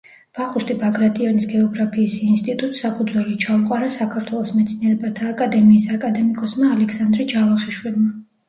[0.37, 8.13] ვახუშტი ბაგრატიონის გეოგრაფიის ინსტიტუტს საფუძველი ჩაუყარა საქართველოს მეცნიერებათა აკადემიის აკადემიკოსმა ალექსანდრე ჯავახიშვილმა.